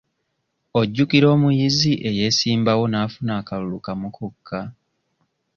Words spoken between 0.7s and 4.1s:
Ojjukira omuyizi eyeesimbawo n'afuna akalulu kamu